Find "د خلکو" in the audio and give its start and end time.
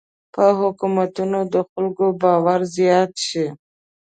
1.53-2.05